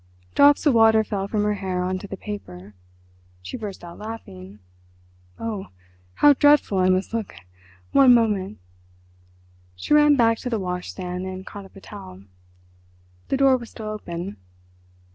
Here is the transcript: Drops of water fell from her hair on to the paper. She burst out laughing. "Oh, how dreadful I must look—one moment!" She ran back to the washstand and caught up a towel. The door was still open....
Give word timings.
Drops 0.33 0.65
of 0.65 0.73
water 0.73 1.03
fell 1.03 1.27
from 1.27 1.43
her 1.43 1.53
hair 1.53 1.83
on 1.83 1.99
to 1.99 2.07
the 2.07 2.17
paper. 2.17 2.73
She 3.43 3.55
burst 3.55 3.83
out 3.83 3.99
laughing. 3.99 4.57
"Oh, 5.37 5.67
how 6.15 6.33
dreadful 6.33 6.79
I 6.79 6.89
must 6.89 7.13
look—one 7.13 8.11
moment!" 8.11 8.57
She 9.75 9.93
ran 9.93 10.15
back 10.15 10.39
to 10.39 10.49
the 10.49 10.57
washstand 10.59 11.27
and 11.27 11.45
caught 11.45 11.65
up 11.65 11.75
a 11.75 11.81
towel. 11.81 12.23
The 13.27 13.37
door 13.37 13.57
was 13.57 13.69
still 13.69 13.89
open.... 13.89 14.37